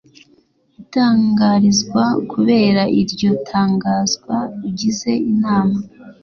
itangarizwa 0.81 2.03
Kubera 2.31 2.83
iryo 3.01 3.29
tangazwa 3.49 4.35
ugize 4.67 5.11
inama 5.31 5.77